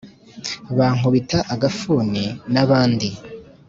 [0.77, 3.09] bankubita agafuni n'abandi